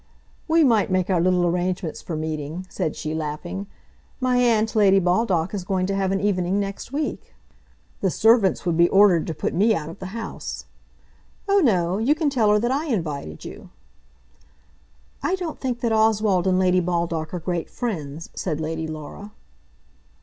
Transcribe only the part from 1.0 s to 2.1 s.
our little arrangements